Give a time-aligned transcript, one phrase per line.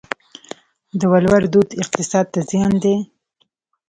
[0.99, 2.95] د ولور دود اقتصاد ته زیان دی؟